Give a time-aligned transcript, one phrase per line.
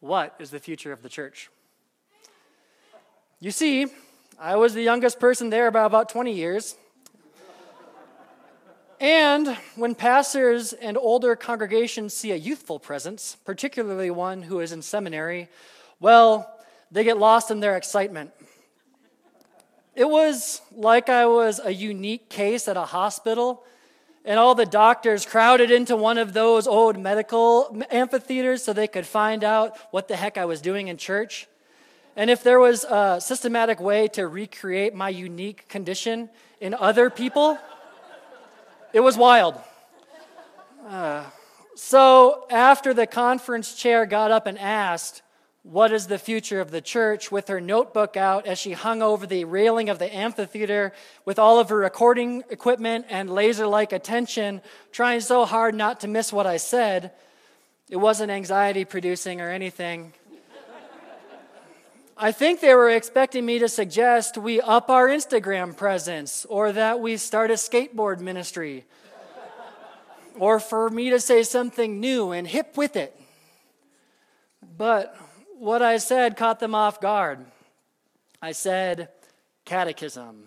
[0.00, 1.50] what is the future of the church?
[3.40, 3.86] You see,
[4.38, 6.76] I was the youngest person there by about 20 years,
[9.00, 14.82] and when pastors and older congregations see a youthful presence, particularly one who is in
[14.82, 15.48] seminary,
[16.00, 16.58] well,
[16.90, 18.32] they get lost in their excitement.
[19.94, 23.64] It was like I was a unique case at a hospital,
[24.24, 29.06] and all the doctors crowded into one of those old medical amphitheaters so they could
[29.06, 31.48] find out what the heck I was doing in church.
[32.14, 37.58] And if there was a systematic way to recreate my unique condition in other people,
[38.92, 39.54] it was wild.
[40.86, 41.24] Uh,
[41.74, 45.22] so, after the conference chair got up and asked,
[45.62, 47.30] What is the future of the church?
[47.30, 50.92] with her notebook out as she hung over the railing of the amphitheater
[51.24, 54.60] with all of her recording equipment and laser like attention,
[54.90, 57.12] trying so hard not to miss what I said,
[57.90, 60.12] it wasn't anxiety producing or anything.
[62.20, 66.98] I think they were expecting me to suggest we up our Instagram presence or that
[66.98, 68.86] we start a skateboard ministry
[70.36, 73.16] or for me to say something new and hip with it.
[74.76, 75.16] But
[75.58, 77.46] what I said caught them off guard.
[78.42, 79.10] I said,
[79.64, 80.42] catechism,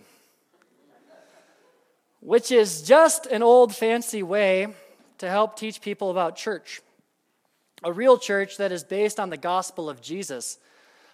[2.20, 4.68] which is just an old fancy way
[5.20, 6.82] to help teach people about church.
[7.82, 10.58] A real church that is based on the gospel of Jesus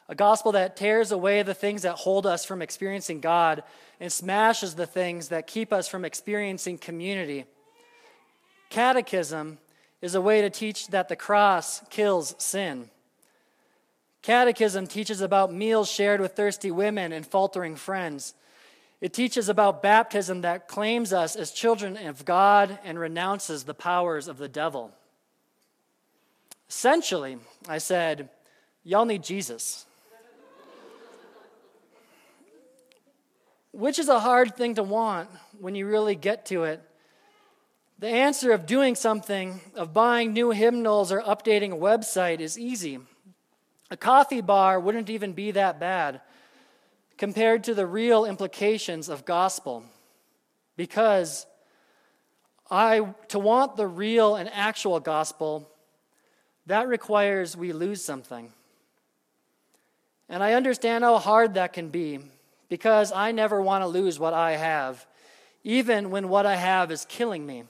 [0.10, 3.64] a gospel that tears away the things that hold us from experiencing God
[4.00, 7.46] and smashes the things that keep us from experiencing community.
[8.70, 9.58] Catechism
[10.02, 12.90] is a way to teach that the cross kills sin.
[14.22, 18.34] Catechism teaches about meals shared with thirsty women and faltering friends.
[19.00, 24.28] It teaches about baptism that claims us as children of God and renounces the powers
[24.28, 24.92] of the devil.
[26.70, 27.38] Essentially,
[27.70, 28.30] I said,
[28.84, 29.86] y'all need Jesus.
[33.78, 35.30] Which is a hard thing to want
[35.60, 36.82] when you really get to it.
[38.00, 42.98] The answer of doing something, of buying new hymnals or updating a website, is easy.
[43.92, 46.22] A coffee bar wouldn't even be that bad
[47.20, 49.84] compared to the real implications of gospel.
[50.76, 51.46] Because
[52.72, 55.70] I to want the real and actual gospel,
[56.66, 58.52] that requires we lose something.
[60.30, 62.22] And I understand how hard that can be
[62.70, 65.06] because I never want to lose what I have,
[65.64, 67.64] even when what I have is killing me.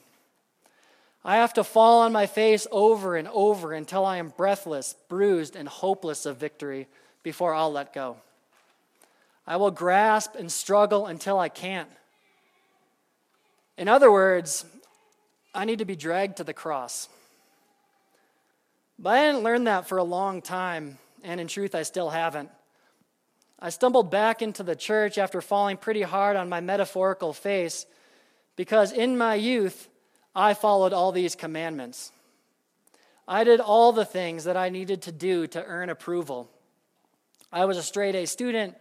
[1.24, 5.56] I have to fall on my face over and over until I am breathless, bruised,
[5.56, 6.88] and hopeless of victory
[7.22, 8.18] before I'll let go.
[9.46, 11.90] I will grasp and struggle until I can't.
[13.78, 14.66] In other words,
[15.54, 17.10] I need to be dragged to the cross.
[19.00, 22.50] But I didn't learn that for a long time, and in truth, I still haven't.
[23.60, 27.86] I stumbled back into the church after falling pretty hard on my metaphorical face
[28.56, 29.90] because in my youth,
[30.36, 32.12] I followed all these commandments.
[33.28, 36.50] I did all the things that I needed to do to earn approval.
[37.52, 38.76] I was a straight A student,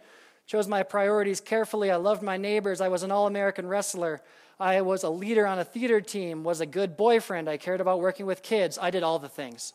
[0.45, 1.89] chose my priorities carefully.
[1.91, 2.79] I loved my neighbors.
[2.79, 4.21] I was an all American wrestler.
[4.59, 7.49] I was a leader on a theater team, was a good boyfriend.
[7.49, 8.77] I cared about working with kids.
[8.81, 9.73] I did all the things.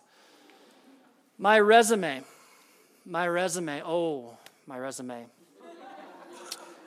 [1.38, 2.22] My resume,
[3.04, 4.36] my resume, oh,
[4.66, 5.26] my resume.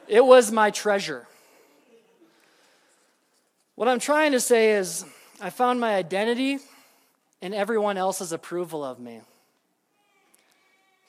[0.08, 1.28] It was my treasure.
[3.76, 5.04] What I'm trying to say is,
[5.42, 6.60] I found my identity
[7.42, 9.22] and everyone else's approval of me.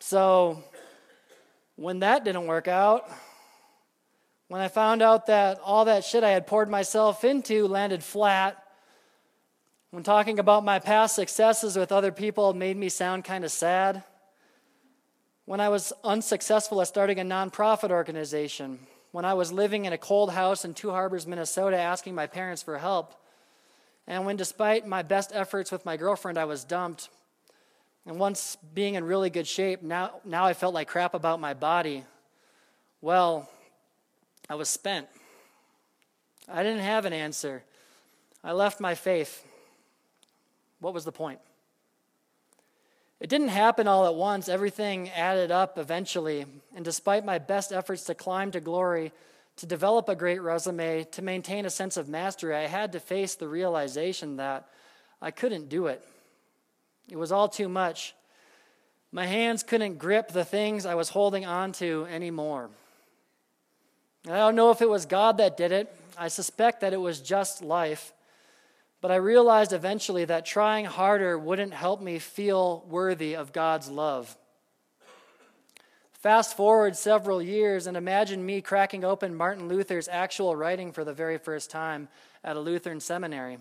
[0.00, 0.64] So,
[1.76, 3.08] when that didn't work out,
[4.48, 8.62] when I found out that all that shit I had poured myself into landed flat,
[9.90, 14.02] when talking about my past successes with other people made me sound kind of sad,
[15.46, 18.80] when I was unsuccessful at starting a nonprofit organization,
[19.12, 22.62] when I was living in a cold house in Two Harbors, Minnesota, asking my parents
[22.62, 23.14] for help,
[24.08, 27.08] and when despite my best efforts with my girlfriend, I was dumped,
[28.04, 31.54] and once being in really good shape, now, now I felt like crap about my
[31.54, 32.04] body.
[33.00, 33.48] Well,
[34.50, 35.06] I was spent.
[36.48, 37.62] I didn't have an answer.
[38.42, 39.44] I left my faith.
[40.80, 41.38] What was the point?
[43.18, 44.48] It didn't happen all at once.
[44.48, 46.44] Everything added up eventually.
[46.74, 49.12] And despite my best efforts to climb to glory,
[49.56, 53.34] to develop a great resume, to maintain a sense of mastery, I had to face
[53.34, 54.68] the realization that
[55.22, 56.06] I couldn't do it.
[57.10, 58.14] It was all too much.
[59.12, 62.68] My hands couldn't grip the things I was holding on to anymore.
[64.28, 65.94] I don't know if it was God that did it.
[66.18, 68.12] I suspect that it was just life.
[69.06, 74.36] But I realized eventually that trying harder wouldn't help me feel worthy of God's love.
[76.10, 81.12] Fast forward several years and imagine me cracking open Martin Luther's actual writing for the
[81.12, 82.08] very first time
[82.42, 83.58] at a Lutheran seminary.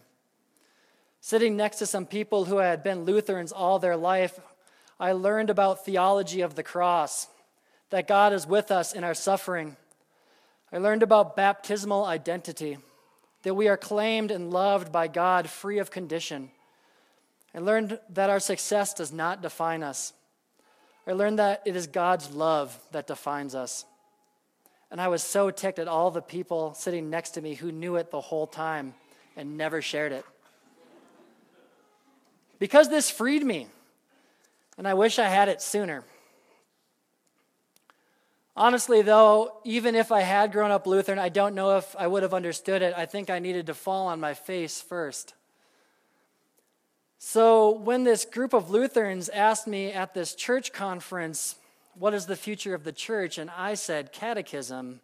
[1.21, 4.39] Sitting next to some people who had been Lutherans all their life,
[4.99, 7.27] I learned about theology of the cross,
[7.91, 9.77] that God is with us in our suffering.
[10.73, 12.79] I learned about baptismal identity,
[13.45, 16.49] that we are claimed and loved by God free of condition.
[17.53, 20.13] I learned that our success does not define us.
[21.07, 23.85] I learned that it is God's love that defines us.
[24.89, 27.97] And I was so ticked at all the people sitting next to me who knew
[27.97, 28.95] it the whole time
[29.37, 30.25] and never shared it
[32.59, 33.67] because this freed me,
[34.77, 36.03] and I wish I had it sooner.
[38.55, 42.23] Honestly, though, even if I had grown up Lutheran, I don't know if I would
[42.23, 42.93] have understood it.
[42.95, 45.33] I think I needed to fall on my face first.
[47.19, 51.55] So, when this group of Lutherans asked me at this church conference,
[51.95, 53.37] What is the future of the church?
[53.37, 55.01] and I said, Catechism,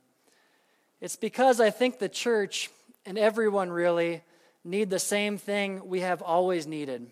[1.02, 2.70] it's because I think the church
[3.06, 4.22] and everyone really
[4.64, 7.12] need the same thing we have always needed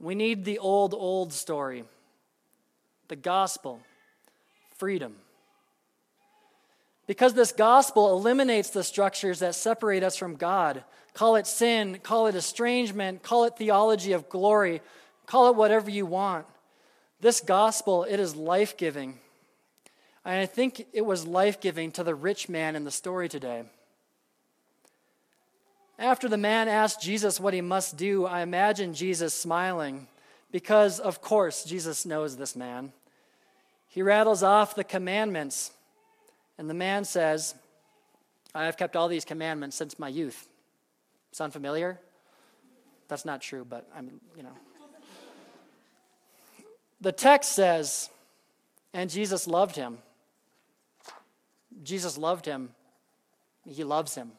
[0.00, 1.84] we need the old, old story
[3.08, 3.80] the gospel,
[4.78, 5.16] freedom.
[7.06, 10.84] Because this gospel eliminates the structures that separate us from God.
[11.14, 14.82] Call it sin, call it estrangement, call it theology of glory,
[15.26, 16.46] call it whatever you want.
[17.20, 19.18] This gospel, it is life giving.
[20.24, 23.64] And I think it was life giving to the rich man in the story today.
[25.98, 30.06] After the man asked Jesus what he must do, I imagine Jesus smiling
[30.52, 32.92] because, of course, Jesus knows this man.
[33.88, 35.72] He rattles off the commandments,
[36.58, 37.54] and the man says,
[38.54, 40.48] I have kept all these commandments since my youth.
[41.32, 41.98] Sound familiar?
[43.08, 44.52] That's not true, but I'm, you know.
[47.00, 48.10] The text says,
[48.92, 49.98] and Jesus loved him.
[51.82, 52.70] Jesus loved him.
[53.66, 54.32] He loves him.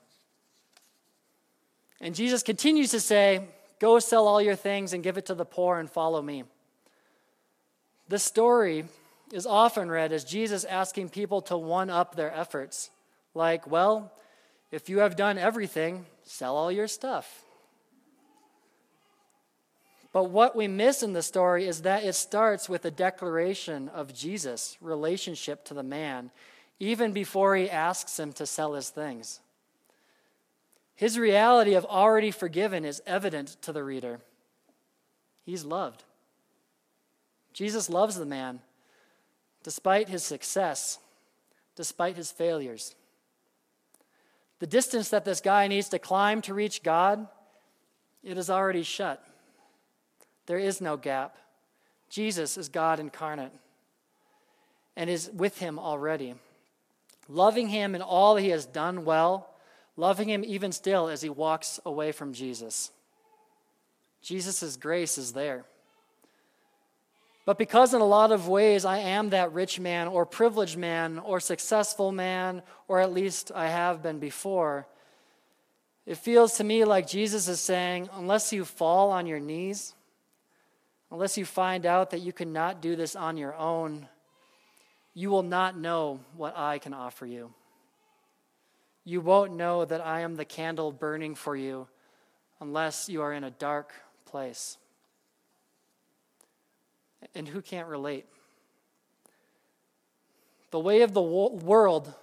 [2.02, 3.48] And Jesus continues to say,
[3.80, 6.44] Go sell all your things and give it to the poor and follow me.
[8.10, 8.86] This story
[9.34, 12.90] is often read as Jesus asking people to one up their efforts.
[13.34, 14.12] Like, well,
[14.72, 17.44] if you have done everything, sell all your stuff.
[20.12, 24.14] But what we miss in the story is that it starts with a declaration of
[24.14, 26.32] Jesus' relationship to the man,
[26.80, 29.40] even before he asks him to sell his things.
[30.96, 34.20] His reality of already forgiven is evident to the reader.
[35.46, 36.04] He's loved.
[37.54, 38.60] Jesus loves the man
[39.64, 41.00] despite his success,
[41.76, 42.96] despite his failures.
[44.60, 47.28] The distance that this guy needs to climb to reach God,
[48.24, 49.24] it is already shut.
[50.46, 51.38] There is no gap.
[52.10, 53.54] Jesus is God incarnate
[54.96, 56.36] and is with him already.
[57.28, 59.50] Loving him in all he has done well
[60.00, 62.92] loving him even still as he walks away from Jesus.
[64.22, 65.66] Jesus' grace is there.
[67.50, 71.18] But because in a lot of ways I am that rich man or privileged man
[71.18, 74.86] or successful man, or at least I have been before,
[76.06, 79.96] it feels to me like Jesus is saying, unless you fall on your knees,
[81.10, 84.08] unless you find out that you cannot do this on your own,
[85.16, 87.52] you will not know what I can offer you
[89.06, 91.88] you won't know that I am the candle burning for you
[92.62, 93.92] unless you are in a dark
[94.26, 94.78] place.
[97.36, 98.26] And who can't relate?
[100.72, 102.14] The way of the world,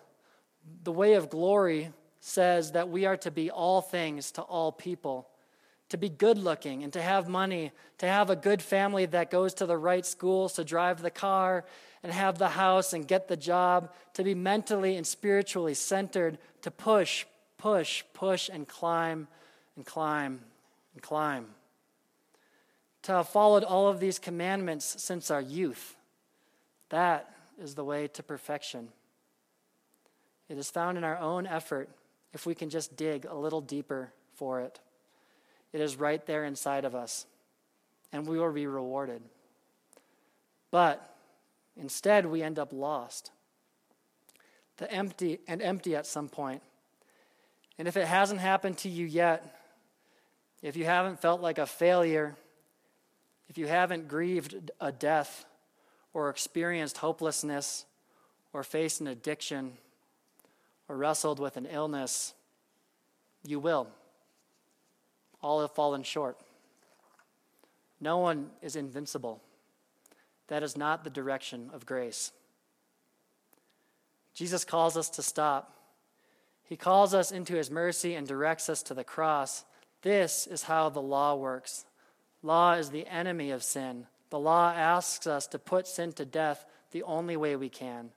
[0.85, 5.29] the way of glory, says that we are to be all things to all people,
[5.89, 9.55] to be good looking and to have money, to have a good family that goes
[9.55, 11.65] to the right schools, to drive the car
[12.03, 16.71] and have the house and get the job, to be mentally and spiritually centered, to
[16.71, 17.25] push,
[17.59, 19.29] push, push, and climb
[19.77, 20.41] and climb
[20.95, 21.47] and climb.
[23.07, 25.95] To have followed all of these commandments since our youth.
[26.89, 28.89] That is the way to perfection.
[30.49, 31.89] It is found in our own effort
[32.33, 34.81] if we can just dig a little deeper for it.
[35.73, 37.27] It is right there inside of us,
[38.11, 39.23] and we will be rewarded.
[40.73, 41.17] But
[41.77, 43.31] instead, we end up lost,
[44.79, 46.61] the empty and empty at some point.
[47.79, 49.61] And if it hasn't happened to you yet,
[50.61, 52.35] if you haven't felt like a failure,
[53.49, 55.45] if you haven't grieved a death
[56.13, 57.85] or experienced hopelessness
[58.53, 59.73] or faced an addiction,
[60.89, 62.33] or wrestled with an illness,
[63.45, 63.89] you will.
[65.43, 66.39] All have fallen short.
[68.01, 69.43] No one is invincible.
[70.49, 72.33] That is not the direction of grace.
[74.35, 75.73] Jesus calls us to stop.
[76.63, 79.65] He calls us into his mercy and directs us to the cross.
[80.03, 81.86] This is how the law works.
[82.47, 84.07] Law is the enemy of sin.
[84.31, 88.11] The law asks us to put sin to death the only way we can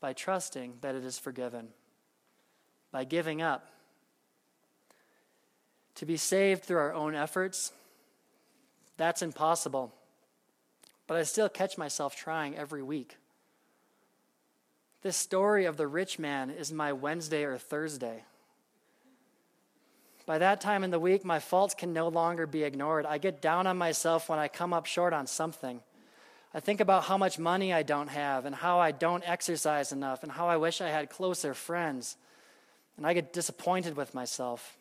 [0.00, 1.68] by trusting that it is forgiven
[2.92, 3.68] by giving up.
[5.96, 7.72] To be saved through our own efforts,
[8.96, 9.92] that's impossible.
[11.06, 13.16] But I still catch myself trying every week.
[15.02, 18.24] This story of the rich man is my Wednesday or Thursday.
[20.28, 23.06] By that time in the week, my faults can no longer be ignored.
[23.06, 25.80] I get down on myself when I come up short on something.
[26.52, 30.22] I think about how much money I don't have and how I don't exercise enough
[30.22, 32.18] and how I wish I had closer friends
[32.98, 34.76] and I get disappointed with myself.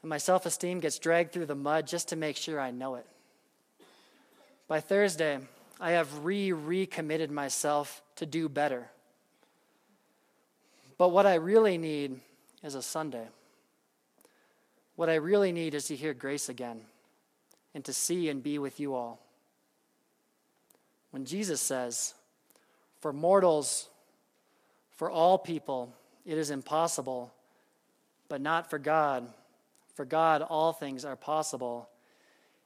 [0.00, 2.94] And my self esteem gets dragged through the mud just to make sure I know
[2.94, 3.06] it.
[4.66, 5.40] By Thursday,
[5.78, 8.88] I have re recommitted myself to do better.
[10.96, 12.18] But what I really need
[12.62, 13.26] is a Sunday.
[14.98, 16.80] What I really need is to hear grace again
[17.72, 19.20] and to see and be with you all.
[21.12, 22.14] When Jesus says,
[22.98, 23.88] For mortals,
[24.96, 25.94] for all people,
[26.26, 27.32] it is impossible,
[28.28, 29.28] but not for God.
[29.94, 31.88] For God, all things are possible.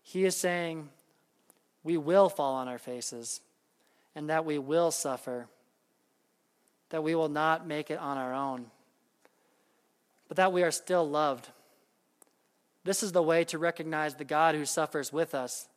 [0.00, 0.88] He is saying,
[1.84, 3.42] we will fall on our faces,
[4.14, 5.48] and that we will suffer,
[6.88, 8.70] that we will not make it on our own,
[10.28, 11.50] but that we are still loved.
[12.84, 15.68] This is the way to recognize the God who suffers with us,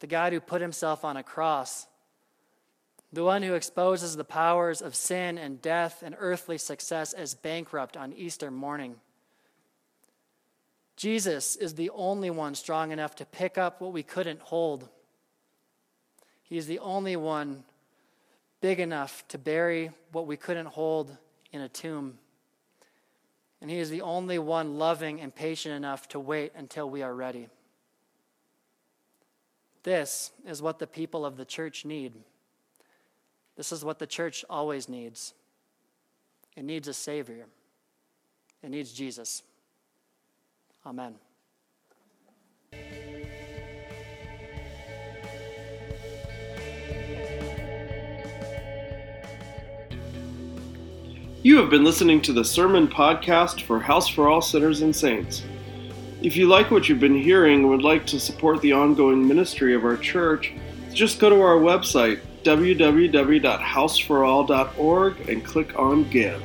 [0.00, 1.86] the God who put himself on a cross
[3.12, 7.96] the one who exposes the powers of sin and death and earthly success as bankrupt
[7.96, 8.96] on Easter morning.
[10.96, 14.88] Jesus is the only one strong enough to pick up what we couldn't hold.
[16.42, 17.64] He is the only one
[18.62, 21.14] big enough to bury what we couldn't hold
[21.50, 22.18] in a tomb.
[23.62, 27.14] And He is the only one loving and patient enough to wait until we are
[27.14, 27.48] ready.
[29.84, 32.12] This is what the people of the church need.
[33.56, 35.32] This is what the church always needs
[36.56, 37.46] it needs a Savior,
[38.62, 39.42] it needs Jesus.
[40.84, 41.14] Amen.
[51.44, 55.42] You have been listening to the Sermon Podcast for House for All Sinners and Saints.
[56.22, 59.74] If you like what you've been hearing and would like to support the ongoing ministry
[59.74, 60.52] of our church,
[60.92, 66.40] just go to our website, www.houseforall.org and click on Give.